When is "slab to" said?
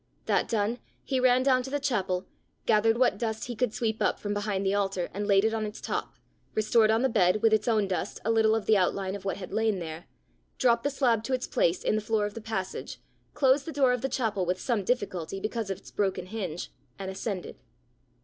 10.89-11.33